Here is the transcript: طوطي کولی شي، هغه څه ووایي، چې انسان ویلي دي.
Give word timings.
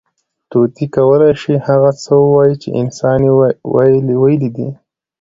طوطي 0.51 0.85
کولی 0.95 1.31
شي، 1.41 1.53
هغه 1.67 1.91
څه 2.03 2.11
ووایي، 2.23 2.55
چې 2.61 2.69
انسان 2.81 3.19
ویلي 4.21 4.49
دي. 4.55 4.69